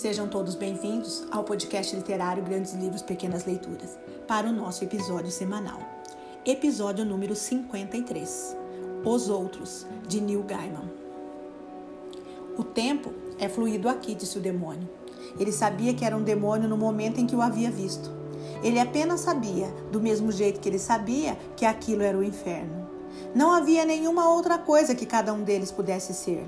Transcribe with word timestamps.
Sejam 0.00 0.26
todos 0.26 0.54
bem-vindos 0.54 1.26
ao 1.30 1.44
podcast 1.44 1.94
literário 1.94 2.42
Grandes 2.42 2.72
Livros 2.72 3.02
Pequenas 3.02 3.44
Leituras, 3.44 3.98
para 4.26 4.48
o 4.48 4.52
nosso 4.52 4.82
episódio 4.82 5.30
semanal. 5.30 5.78
Episódio 6.42 7.04
número 7.04 7.36
53. 7.36 8.56
Os 9.04 9.28
Outros, 9.28 9.86
de 10.08 10.22
Neil 10.22 10.42
Gaiman. 10.42 10.90
O 12.56 12.64
tempo 12.64 13.12
é 13.38 13.46
fluido 13.46 13.90
aqui, 13.90 14.14
disse 14.14 14.38
o 14.38 14.40
demônio. 14.40 14.88
Ele 15.38 15.52
sabia 15.52 15.92
que 15.92 16.06
era 16.06 16.16
um 16.16 16.22
demônio 16.22 16.66
no 16.66 16.78
momento 16.78 17.20
em 17.20 17.26
que 17.26 17.36
o 17.36 17.42
havia 17.42 17.70
visto. 17.70 18.10
Ele 18.64 18.80
apenas 18.80 19.20
sabia, 19.20 19.66
do 19.92 20.00
mesmo 20.00 20.32
jeito 20.32 20.60
que 20.60 20.68
ele 20.70 20.78
sabia, 20.78 21.36
que 21.54 21.66
aquilo 21.66 22.02
era 22.02 22.16
o 22.16 22.24
inferno. 22.24 22.88
Não 23.34 23.52
havia 23.52 23.84
nenhuma 23.84 24.32
outra 24.32 24.56
coisa 24.56 24.94
que 24.94 25.04
cada 25.04 25.30
um 25.30 25.42
deles 25.42 25.70
pudesse 25.70 26.14
ser. 26.14 26.46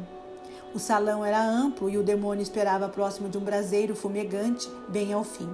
O 0.74 0.78
salão 0.78 1.22
era 1.22 1.44
amplo 1.44 1.90
e 1.90 1.98
o 1.98 2.02
demônio 2.02 2.42
esperava 2.42 2.88
próximo 2.88 3.28
de 3.28 3.36
um 3.36 3.42
braseiro 3.42 3.94
fumegante, 3.94 4.70
bem 4.88 5.12
ao 5.12 5.22
fim. 5.22 5.48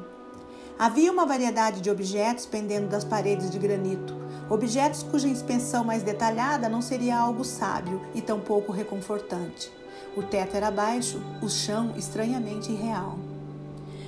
Havia 0.79 1.11
uma 1.11 1.27
variedade 1.27 1.81
de 1.81 1.91
objetos 1.91 2.47
pendendo 2.47 2.89
das 2.89 3.03
paredes 3.03 3.51
de 3.51 3.59
granito, 3.59 4.15
objetos 4.49 5.03
cuja 5.03 5.27
inspeção 5.27 5.83
mais 5.83 6.05
detalhada 6.05 6.69
não 6.69 6.81
seria 6.81 7.19
algo 7.19 7.45
sábio 7.45 8.01
e 8.15 8.21
tampouco 8.21 8.71
reconfortante. 8.71 9.73
O 10.17 10.23
teto 10.23 10.57
era 10.57 10.71
baixo, 10.71 11.21
o 11.43 11.49
chão 11.49 11.95
estranhamente 11.97 12.71
irreal. 12.71 13.19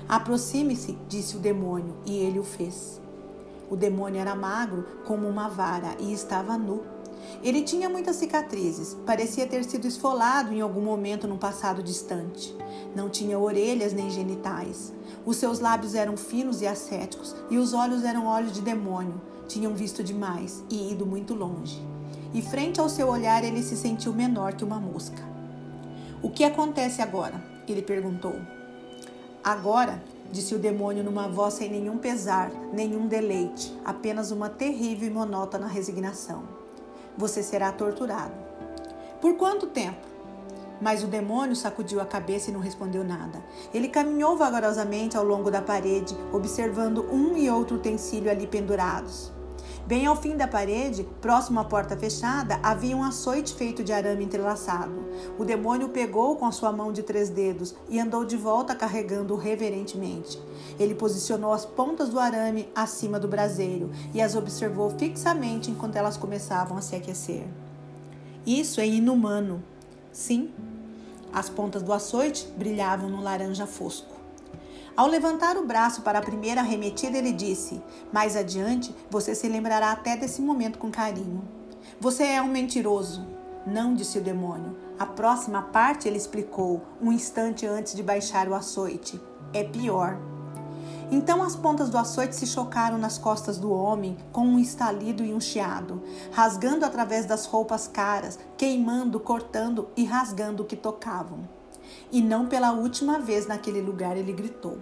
Aproxime-se, 0.09 0.97
disse 1.09 1.37
o 1.37 1.41
demônio, 1.41 1.95
e 2.07 2.17
ele 2.19 2.39
o 2.39 2.45
fez. 2.45 3.01
O 3.69 3.77
demônio 3.77 4.21
era 4.21 4.35
magro 4.35 4.85
como 5.05 5.29
uma 5.29 5.49
vara 5.49 5.97
e 5.99 6.13
estava 6.13 6.57
nu. 6.57 6.83
Ele 7.43 7.63
tinha 7.63 7.89
muitas 7.89 8.17
cicatrizes, 8.17 8.97
parecia 9.07 9.47
ter 9.47 9.65
sido 9.65 9.87
esfolado 9.87 10.53
em 10.53 10.61
algum 10.61 10.83
momento 10.83 11.27
num 11.27 11.39
passado 11.39 11.83
distante. 11.83 12.55
Não 12.95 13.09
tinha 13.09 13.39
orelhas 13.39 13.95
nem 13.95 14.11
genitais. 14.11 14.93
Os 15.25 15.37
seus 15.37 15.59
lábios 15.59 15.95
eram 15.95 16.17
finos 16.17 16.61
e 16.61 16.67
ascéticos, 16.67 17.35
e 17.51 17.57
os 17.57 17.73
olhos 17.73 18.05
eram 18.05 18.27
olhos 18.27 18.53
de 18.53 18.61
demônio. 18.61 19.21
Tinham 19.49 19.75
visto 19.75 20.05
demais 20.05 20.63
e 20.69 20.93
ido 20.93 21.07
muito 21.07 21.35
longe. 21.35 21.83
E 22.35 22.43
frente 22.43 22.79
ao 22.79 22.89
seu 22.89 23.09
olhar, 23.09 23.43
ele 23.43 23.63
se 23.63 23.77
sentiu 23.77 24.13
menor 24.13 24.53
que 24.53 24.65
uma 24.65 24.79
mosca. 24.79 25.23
O 26.23 26.31
que 26.31 26.45
acontece 26.45 27.01
agora? 27.01 27.43
Ele 27.67 27.81
perguntou. 27.81 28.35
Agora, 29.43 30.03
disse 30.31 30.55
o 30.55 30.59
demônio 30.59 31.03
numa 31.03 31.27
voz 31.27 31.55
sem 31.55 31.71
nenhum 31.71 31.97
pesar, 31.97 32.51
nenhum 32.73 33.07
deleite, 33.09 33.75
apenas 33.83 34.31
uma 34.31 34.51
terrível 34.51 35.09
e 35.09 35.11
monótona 35.11 35.67
resignação 35.67 36.61
você 37.17 37.43
será 37.43 37.73
torturado. 37.73 38.33
Por 39.21 39.37
quanto 39.37 39.67
tempo? 39.67 40.09
Mas 40.81 41.05
o 41.05 41.07
demônio 41.07 41.55
sacudiu 41.55 42.01
a 42.01 42.07
cabeça 42.07 42.51
e 42.51 42.53
não 42.53 42.61
respondeu 42.61 43.05
nada. 43.05 43.43
Ele 43.73 43.89
caminhou 43.89 44.37
vagarosamente 44.37 45.17
ao 45.17 45.25
longo 45.25 45.51
da 45.51 45.61
parede, 45.61 46.17
observando 46.33 47.05
um 47.13 47.37
e 47.37 47.51
outro 47.51 47.77
utensílio 47.77 48.31
ali 48.31 48.47
pendurados. 48.47 49.31
Bem 49.91 50.07
ao 50.07 50.15
fim 50.15 50.37
da 50.37 50.47
parede, 50.47 51.03
próximo 51.21 51.59
à 51.59 51.65
porta 51.65 51.97
fechada, 51.97 52.61
havia 52.63 52.97
um 52.97 53.03
açoite 53.03 53.53
feito 53.53 53.83
de 53.83 53.93
arame 53.93 54.25
entrelaçado. 54.25 55.05
O 55.37 55.45
demônio 55.45 55.89
pegou 55.89 56.37
com 56.37 56.47
a 56.47 56.53
sua 56.53 56.71
mão 56.71 56.93
de 56.93 57.03
três 57.03 57.29
dedos 57.29 57.75
e 57.89 57.99
andou 57.99 58.25
de 58.25 58.37
volta 58.37 58.73
carregando-o 58.73 59.37
reverentemente. 59.37 60.41
Ele 60.79 60.95
posicionou 60.95 61.53
as 61.53 61.67
pontas 61.67 62.09
do 62.09 62.21
arame 62.21 62.69
acima 62.73 63.19
do 63.19 63.27
braseiro 63.27 63.91
e 64.15 64.23
as 64.23 64.37
observou 64.37 64.91
fixamente 64.91 65.73
enquanto 65.73 65.97
elas 65.97 66.17
começavam 66.17 66.79
a 66.79 66.81
se 66.81 66.95
aquecer. 66.95 67.49
Isso 68.47 68.81
é 68.81 68.87
inumano. 68.87 69.61
Sim, 70.13 70.53
as 71.33 71.51
pontas 71.51 71.83
do 71.83 71.93
açoite 71.93 72.47
brilhavam 72.57 73.11
no 73.11 73.21
laranja 73.21 73.67
fosco. 73.67 74.10
Ao 74.97 75.07
levantar 75.07 75.57
o 75.57 75.67
braço 75.67 76.03
para 76.03 76.19
a 76.19 76.23
primeira 76.23 76.61
arremetida, 76.61 77.17
ele 77.17 77.33
disse: 77.33 77.83
Mais 78.13 78.37
adiante, 78.37 78.95
você 79.11 79.35
se 79.35 79.49
lembrará 79.49 79.93
até 79.93 80.17
desse 80.17 80.43
momento 80.43 80.79
com 80.79 80.91
carinho. 80.91 81.43
Você 82.01 82.25
é 82.25 82.43
um 82.43 82.49
mentiroso. 82.49 83.27
Não, 83.67 83.95
disse 83.95 84.19
o 84.19 84.23
demônio. 84.23 84.77
A 84.99 85.07
próxima 85.07 85.63
parte 85.63 86.09
ele 86.09 86.17
explicou, 86.17 86.83
um 87.01 87.13
instante 87.13 87.67
antes 87.67 87.95
de 87.95 88.03
baixar 88.03 88.49
o 88.49 88.55
açoite. 88.55 89.21
É 89.53 89.63
pior. 89.63 90.19
Então 91.11 91.43
as 91.43 91.57
pontas 91.57 91.91
do 91.91 91.99
açoite 91.99 92.37
se 92.37 92.47
chocaram 92.47 92.97
nas 92.97 93.19
costas 93.19 93.59
do 93.59 93.73
homem 93.73 94.17
com 94.33 94.47
um 94.47 94.59
estalido 94.59 95.25
e 95.25 95.35
um 95.35 95.41
chiado, 95.41 96.01
rasgando 96.31 96.87
através 96.87 97.27
das 97.27 97.47
roupas 97.47 97.89
caras, 97.89 98.39
queimando, 98.57 99.19
cortando 99.19 99.89
e 99.97 100.05
rasgando 100.05 100.63
o 100.63 100.67
que 100.67 100.77
tocavam. 100.77 101.60
E 102.11 102.21
não 102.21 102.47
pela 102.47 102.73
última 102.73 103.19
vez 103.19 103.47
naquele 103.47 103.81
lugar 103.81 104.17
ele 104.17 104.33
gritou. 104.33 104.79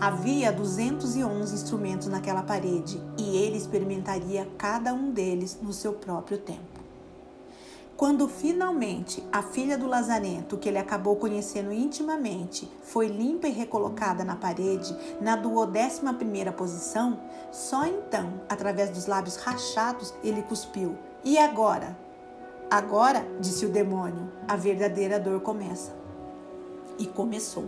Havia 0.00 0.52
211 0.52 1.54
instrumentos 1.54 2.08
naquela 2.08 2.42
parede 2.42 3.00
e 3.16 3.36
ele 3.36 3.56
experimentaria 3.56 4.48
cada 4.58 4.92
um 4.92 5.10
deles 5.10 5.58
no 5.62 5.72
seu 5.72 5.92
próprio 5.92 6.38
tempo. 6.38 6.82
Quando 7.96 8.26
finalmente 8.26 9.22
a 9.30 9.42
filha 9.42 9.78
do 9.78 9.86
Lazarento, 9.86 10.56
que 10.56 10.68
ele 10.68 10.78
acabou 10.78 11.14
conhecendo 11.14 11.72
intimamente, 11.72 12.68
foi 12.82 13.06
limpa 13.06 13.46
e 13.46 13.52
recolocada 13.52 14.24
na 14.24 14.34
parede, 14.34 14.92
na 15.20 15.36
duodécima 15.36 16.12
primeira 16.12 16.50
posição, 16.50 17.20
só 17.52 17.86
então, 17.86 18.40
através 18.48 18.90
dos 18.90 19.06
lábios 19.06 19.36
rachados, 19.36 20.12
ele 20.24 20.42
cuspiu. 20.42 20.98
E 21.22 21.38
agora? 21.38 21.96
Agora, 22.72 23.26
disse 23.38 23.66
o 23.66 23.68
demônio, 23.68 24.32
a 24.48 24.56
verdadeira 24.56 25.20
dor 25.20 25.42
começa. 25.42 25.94
E 26.98 27.04
começou 27.04 27.66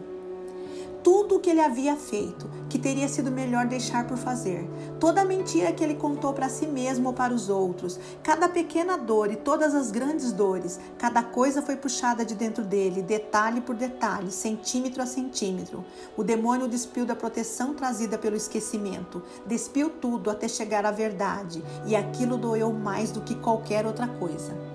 tudo 1.02 1.36
o 1.36 1.40
que 1.40 1.50
ele 1.50 1.60
havia 1.60 1.94
feito, 1.94 2.48
que 2.70 2.78
teria 2.78 3.06
sido 3.06 3.30
melhor 3.30 3.66
deixar 3.66 4.06
por 4.06 4.16
fazer, 4.16 4.66
toda 4.98 5.20
a 5.20 5.24
mentira 5.24 5.70
que 5.70 5.84
ele 5.84 5.96
contou 5.96 6.32
para 6.32 6.48
si 6.48 6.66
mesmo 6.66 7.08
ou 7.08 7.12
para 7.12 7.34
os 7.34 7.50
outros, 7.50 8.00
cada 8.22 8.48
pequena 8.48 8.96
dor 8.96 9.30
e 9.30 9.36
todas 9.36 9.74
as 9.74 9.90
grandes 9.90 10.32
dores, 10.32 10.80
cada 10.96 11.22
coisa 11.22 11.60
foi 11.60 11.76
puxada 11.76 12.24
de 12.24 12.34
dentro 12.34 12.64
dele, 12.64 13.02
detalhe 13.02 13.60
por 13.60 13.74
detalhe, 13.74 14.32
centímetro 14.32 15.02
a 15.02 15.06
centímetro. 15.06 15.84
O 16.16 16.24
demônio 16.24 16.66
despiu 16.66 17.04
da 17.04 17.14
proteção 17.14 17.74
trazida 17.74 18.16
pelo 18.16 18.36
esquecimento, 18.36 19.22
despiu 19.44 19.90
tudo 19.90 20.30
até 20.30 20.48
chegar 20.48 20.86
à 20.86 20.90
verdade, 20.90 21.62
e 21.86 21.94
aquilo 21.94 22.38
doeu 22.38 22.72
mais 22.72 23.10
do 23.10 23.20
que 23.20 23.34
qualquer 23.34 23.84
outra 23.84 24.08
coisa. 24.08 24.73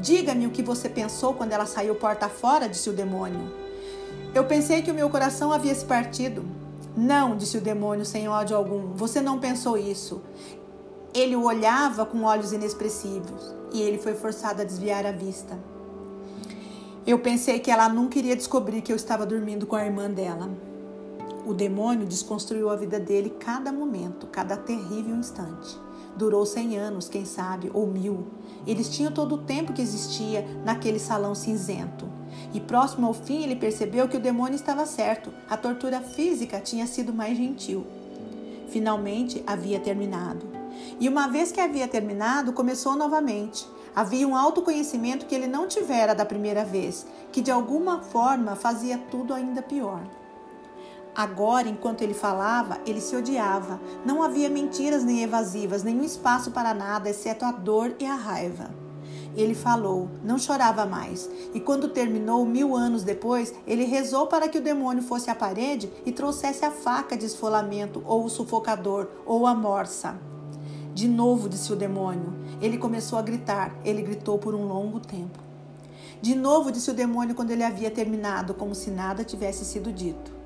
Diga-me 0.00 0.46
o 0.46 0.50
que 0.50 0.62
você 0.62 0.88
pensou 0.88 1.34
quando 1.34 1.52
ela 1.52 1.66
saiu 1.66 1.94
porta 1.94 2.28
fora, 2.28 2.68
disse 2.68 2.88
o 2.88 2.92
demônio. 2.92 3.52
Eu 4.34 4.44
pensei 4.44 4.80
que 4.80 4.90
o 4.90 4.94
meu 4.94 5.10
coração 5.10 5.52
havia 5.52 5.74
se 5.74 5.84
partido. 5.84 6.44
Não, 6.96 7.36
disse 7.36 7.58
o 7.58 7.60
demônio 7.60 8.04
sem 8.04 8.28
ódio 8.28 8.56
algum, 8.56 8.94
você 8.94 9.20
não 9.20 9.38
pensou 9.38 9.76
isso. 9.76 10.22
Ele 11.12 11.36
o 11.36 11.44
olhava 11.44 12.06
com 12.06 12.22
olhos 12.22 12.52
inexpressivos 12.52 13.54
e 13.72 13.82
ele 13.82 13.98
foi 13.98 14.14
forçado 14.14 14.62
a 14.62 14.64
desviar 14.64 15.04
a 15.04 15.12
vista. 15.12 15.58
Eu 17.06 17.18
pensei 17.18 17.58
que 17.58 17.70
ela 17.70 17.88
nunca 17.88 18.18
iria 18.18 18.36
descobrir 18.36 18.82
que 18.82 18.92
eu 18.92 18.96
estava 18.96 19.26
dormindo 19.26 19.66
com 19.66 19.76
a 19.76 19.84
irmã 19.84 20.10
dela. 20.10 20.50
O 21.46 21.52
demônio 21.52 22.06
desconstruiu 22.06 22.70
a 22.70 22.76
vida 22.76 23.00
dele 23.00 23.30
cada 23.38 23.72
momento, 23.72 24.26
cada 24.26 24.56
terrível 24.56 25.16
instante. 25.16 25.78
Durou 26.16 26.44
cem 26.44 26.76
anos, 26.76 27.08
quem 27.08 27.24
sabe, 27.24 27.70
ou 27.72 27.86
mil. 27.86 28.26
Eles 28.66 28.88
tinham 28.88 29.12
todo 29.12 29.36
o 29.36 29.38
tempo 29.38 29.72
que 29.72 29.82
existia 29.82 30.44
naquele 30.64 30.98
salão 30.98 31.34
cinzento. 31.34 32.08
E 32.52 32.60
próximo 32.60 33.06
ao 33.06 33.14
fim, 33.14 33.42
ele 33.42 33.56
percebeu 33.56 34.08
que 34.08 34.16
o 34.16 34.20
demônio 34.20 34.54
estava 34.54 34.86
certo. 34.86 35.32
A 35.48 35.56
tortura 35.56 36.00
física 36.00 36.60
tinha 36.60 36.86
sido 36.86 37.12
mais 37.12 37.36
gentil. 37.36 37.86
Finalmente 38.68 39.42
havia 39.46 39.80
terminado. 39.80 40.46
E 40.98 41.08
uma 41.08 41.28
vez 41.28 41.50
que 41.50 41.60
havia 41.60 41.88
terminado, 41.88 42.52
começou 42.52 42.96
novamente. 42.96 43.66
Havia 43.94 44.26
um 44.26 44.36
autoconhecimento 44.36 45.26
que 45.26 45.34
ele 45.34 45.48
não 45.48 45.66
tivera 45.66 46.14
da 46.14 46.24
primeira 46.24 46.64
vez, 46.64 47.06
que 47.32 47.40
de 47.40 47.50
alguma 47.50 48.02
forma 48.02 48.54
fazia 48.54 48.98
tudo 49.10 49.34
ainda 49.34 49.62
pior. 49.62 50.02
Agora, 51.14 51.68
enquanto 51.68 52.02
ele 52.02 52.14
falava, 52.14 52.78
ele 52.86 53.00
se 53.00 53.16
odiava. 53.16 53.80
Não 54.04 54.22
havia 54.22 54.48
mentiras 54.48 55.04
nem 55.04 55.22
evasivas, 55.22 55.82
nenhum 55.82 56.04
espaço 56.04 56.50
para 56.50 56.72
nada, 56.72 57.10
exceto 57.10 57.44
a 57.44 57.52
dor 57.52 57.94
e 57.98 58.06
a 58.06 58.14
raiva. 58.14 58.70
Ele 59.36 59.54
falou, 59.54 60.08
não 60.24 60.38
chorava 60.38 60.84
mais, 60.84 61.30
e 61.54 61.60
quando 61.60 61.88
terminou, 61.88 62.44
mil 62.44 62.74
anos 62.74 63.04
depois, 63.04 63.54
ele 63.66 63.84
rezou 63.84 64.26
para 64.26 64.48
que 64.48 64.58
o 64.58 64.62
demônio 64.62 65.02
fosse 65.02 65.30
à 65.30 65.34
parede 65.34 65.90
e 66.04 66.10
trouxesse 66.10 66.64
a 66.64 66.70
faca 66.70 67.16
de 67.16 67.26
esfolamento, 67.26 68.02
ou 68.06 68.24
o 68.24 68.30
sufocador, 68.30 69.06
ou 69.24 69.46
a 69.46 69.54
morsa. 69.54 70.18
De 70.92 71.06
novo, 71.06 71.48
disse 71.48 71.72
o 71.72 71.76
demônio. 71.76 72.34
Ele 72.60 72.76
começou 72.76 73.18
a 73.18 73.22
gritar. 73.22 73.74
Ele 73.84 74.02
gritou 74.02 74.38
por 74.38 74.54
um 74.54 74.66
longo 74.66 74.98
tempo. 74.98 75.38
De 76.20 76.34
novo, 76.34 76.70
disse 76.70 76.90
o 76.90 76.94
demônio 76.94 77.34
quando 77.34 77.52
ele 77.52 77.62
havia 77.62 77.90
terminado, 77.90 78.52
como 78.52 78.74
se 78.74 78.90
nada 78.90 79.24
tivesse 79.24 79.64
sido 79.64 79.92
dito. 79.92 80.39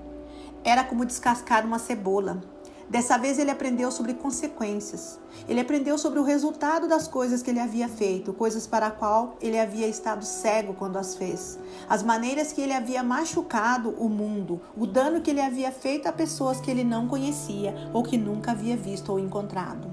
Era 0.64 0.82
como 0.82 1.04
descascar 1.04 1.66
uma 1.66 1.78
cebola. 1.78 2.42
Dessa 2.88 3.18
vez 3.18 3.38
ele 3.38 3.50
aprendeu 3.50 3.90
sobre 3.90 4.14
consequências. 4.14 5.20
Ele 5.46 5.60
aprendeu 5.60 5.98
sobre 5.98 6.18
o 6.18 6.22
resultado 6.22 6.88
das 6.88 7.06
coisas 7.06 7.42
que 7.42 7.50
ele 7.50 7.60
havia 7.60 7.86
feito, 7.86 8.32
coisas 8.32 8.66
para 8.66 8.86
a 8.86 8.90
qual 8.90 9.36
ele 9.42 9.58
havia 9.58 9.86
estado 9.86 10.24
cego 10.24 10.72
quando 10.72 10.96
as 10.96 11.16
fez, 11.16 11.58
as 11.88 12.02
maneiras 12.02 12.52
que 12.52 12.62
ele 12.62 12.72
havia 12.72 13.02
machucado 13.02 13.90
o 13.90 14.08
mundo, 14.08 14.60
o 14.76 14.86
dano 14.86 15.20
que 15.20 15.30
ele 15.30 15.40
havia 15.40 15.70
feito 15.70 16.06
a 16.06 16.12
pessoas 16.12 16.60
que 16.60 16.70
ele 16.70 16.84
não 16.84 17.08
conhecia 17.08 17.74
ou 17.92 18.02
que 18.02 18.16
nunca 18.16 18.52
havia 18.52 18.76
visto 18.76 19.12
ou 19.12 19.18
encontrado. 19.18 19.92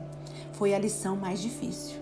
Foi 0.53 0.73
a 0.73 0.79
lição 0.79 1.17
mais 1.17 1.41
difícil. 1.41 1.99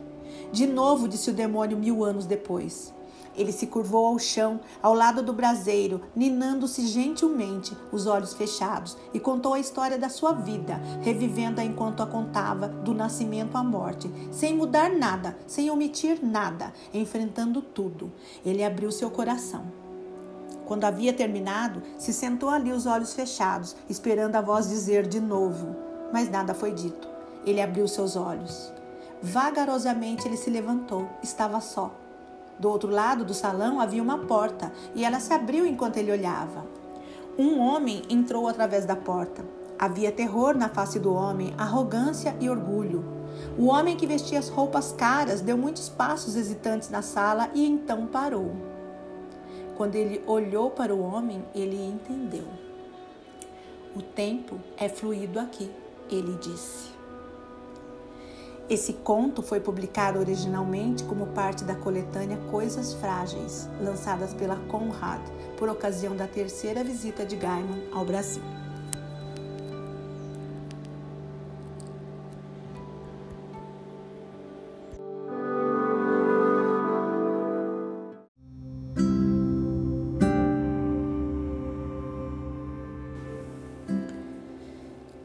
De 0.52 0.68
novo, 0.68 1.08
disse 1.08 1.30
o 1.30 1.34
demônio 1.34 1.78
mil 1.78 2.04
anos 2.04 2.26
depois. 2.26 2.94
Ele 3.40 3.54
se 3.54 3.68
curvou 3.68 4.06
ao 4.06 4.20
chão, 4.20 4.60
ao 4.84 4.94
lado 4.94 5.24
do 5.24 5.32
braseiro, 5.32 6.02
ninando-se 6.14 6.86
gentilmente, 6.86 7.76
os 7.90 8.06
olhos 8.06 8.34
fechados, 8.34 8.98
e 9.14 9.20
contou 9.20 9.54
a 9.54 9.60
história 9.60 9.98
da 9.98 10.10
sua 10.10 10.34
vida, 10.34 10.82
revivendo-a 11.02 11.64
enquanto 11.64 12.04
a 12.04 12.06
contava, 12.06 12.68
do 12.68 12.94
nascimento 12.94 13.56
à 13.56 13.64
morte, 13.64 14.12
sem 14.30 14.54
mudar 14.54 14.90
nada, 14.92 15.38
sem 15.48 15.72
omitir 15.72 16.20
nada, 16.22 16.74
enfrentando 16.94 17.62
tudo. 17.62 18.12
Ele 18.46 18.62
abriu 18.62 18.92
seu 18.92 19.10
coração. 19.10 19.64
Quando 20.66 20.84
havia 20.84 21.14
terminado, 21.14 21.82
se 21.98 22.12
sentou 22.12 22.50
ali, 22.50 22.74
os 22.74 22.86
olhos 22.86 23.14
fechados, 23.14 23.74
esperando 23.90 24.36
a 24.36 24.42
voz 24.42 24.68
dizer 24.68 25.08
de 25.08 25.22
novo. 25.22 25.78
Mas 26.12 26.30
nada 26.30 26.54
foi 26.54 26.74
dito. 26.74 27.08
Ele 27.46 27.62
abriu 27.62 27.88
seus 27.88 28.18
olhos. 28.18 28.72
Vagarosamente 29.22 30.28
ele 30.28 30.36
se 30.36 30.50
levantou, 30.50 31.08
estava 31.24 31.62
só. 31.62 31.90
Do 32.60 32.70
outro 32.70 32.90
lado 32.90 33.24
do 33.24 33.34
salão 33.34 33.80
havia 33.80 34.04
uma 34.04 34.18
porta 34.18 34.72
e 34.94 35.06
ela 35.06 35.20
se 35.20 35.34
abriu 35.34 35.66
enquanto 35.66 35.98
ele 35.98 36.12
olhava. 36.12 36.66
Um 37.38 37.60
homem 37.60 38.02
entrou 38.10 38.48
através 38.50 38.86
da 38.86 38.98
porta. 38.98 39.46
Havia 39.78 40.12
terror 40.12 40.58
na 40.58 40.68
face 40.68 41.00
do 41.00 41.14
homem, 41.14 41.54
arrogância 41.58 42.36
e 42.38 42.50
orgulho. 42.50 43.02
O 43.58 43.68
homem 43.68 43.96
que 43.96 44.06
vestia 44.06 44.38
as 44.38 44.50
roupas 44.50 44.92
caras 44.92 45.40
deu 45.40 45.58
muitos 45.58 45.88
passos 45.88 46.36
hesitantes 46.36 46.90
na 46.90 47.02
sala 47.02 47.50
e 47.54 47.66
então 47.66 48.06
parou. 48.08 48.52
Quando 49.78 49.96
ele 49.96 50.22
olhou 50.28 50.70
para 50.70 50.94
o 50.94 51.02
homem, 51.02 51.42
ele 51.56 51.82
entendeu. 51.82 52.46
O 53.96 54.02
tempo 54.02 54.60
é 54.76 54.90
fluido 54.90 55.40
aqui, 55.40 55.72
ele 56.10 56.38
disse. 56.42 56.99
Esse 58.70 58.94
conto 58.94 59.42
foi 59.42 59.60
publicado 59.60 60.20
originalmente 60.20 61.04
como 61.04 61.26
parte 61.28 61.64
da 61.64 61.74
coletânea 61.74 62.38
Coisas 62.52 62.94
Frágeis, 62.94 63.68
lançadas 63.82 64.32
pela 64.32 64.58
Conrad 64.68 65.22
por 65.58 65.68
ocasião 65.70 66.16
da 66.16 66.28
terceira 66.28 66.84
visita 66.84 67.26
de 67.26 67.36
Gaiman 67.36 67.82
ao 67.92 68.06
Brasil. 68.06 68.44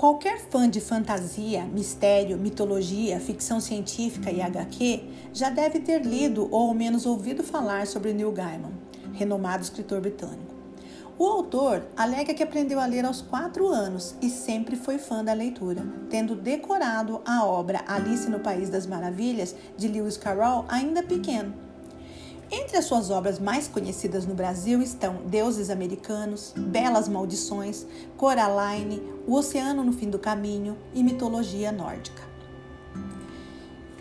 Qualquer 0.04 0.38
fã 0.38 0.68
de 0.68 0.82
fantasia, 0.82 1.64
mistério, 1.64 2.36
mitologia, 2.36 3.18
ficção 3.18 3.58
científica 3.58 4.30
e 4.30 4.42
HQ 4.42 5.02
já 5.32 5.48
deve 5.48 5.80
ter 5.80 6.04
lido 6.04 6.46
ou 6.50 6.68
ao 6.68 6.74
menos 6.74 7.06
ouvido 7.06 7.42
falar 7.42 7.86
sobre 7.86 8.12
Neil 8.12 8.30
Gaiman, 8.30 8.72
renomado 9.14 9.62
escritor 9.62 10.02
britânico. 10.02 10.54
O 11.18 11.24
autor 11.24 11.86
alega 11.96 12.34
que 12.34 12.42
aprendeu 12.42 12.78
a 12.78 12.84
ler 12.84 13.06
aos 13.06 13.22
quatro 13.22 13.66
anos 13.68 14.14
e 14.20 14.28
sempre 14.28 14.76
foi 14.76 14.98
fã 14.98 15.24
da 15.24 15.32
leitura, 15.32 15.82
tendo 16.10 16.36
decorado 16.36 17.22
a 17.24 17.42
obra 17.46 17.82
Alice 17.86 18.28
no 18.28 18.40
País 18.40 18.68
das 18.68 18.86
Maravilhas 18.86 19.56
de 19.74 19.88
Lewis 19.88 20.18
Carroll 20.18 20.66
ainda 20.68 21.02
pequeno 21.02 21.63
entre 22.50 22.76
as 22.76 22.84
suas 22.84 23.10
obras 23.10 23.38
mais 23.38 23.68
conhecidas 23.68 24.26
no 24.26 24.34
Brasil 24.34 24.82
estão 24.82 25.22
Deuses 25.26 25.70
Americanos, 25.70 26.52
Belas 26.56 27.08
Maldições, 27.08 27.86
Coraline, 28.16 29.02
O 29.26 29.34
Oceano 29.34 29.82
no 29.82 29.92
Fim 29.92 30.10
do 30.10 30.18
Caminho 30.18 30.76
e 30.92 31.02
Mitologia 31.02 31.72
Nórdica. 31.72 32.22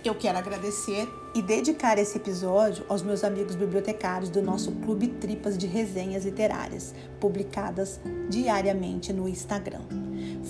Eu 0.03 0.13
quero 0.13 0.37
agradecer 0.37 1.07
e 1.33 1.41
dedicar 1.41 1.97
esse 1.97 2.17
episódio 2.17 2.85
aos 2.89 3.01
meus 3.01 3.23
amigos 3.23 3.55
bibliotecários 3.55 4.29
do 4.29 4.41
nosso 4.41 4.71
Clube 4.73 5.07
Tripas 5.07 5.57
de 5.57 5.65
Resenhas 5.65 6.25
Literárias, 6.25 6.93
publicadas 7.21 8.01
diariamente 8.29 9.13
no 9.13 9.29
Instagram. 9.29 9.81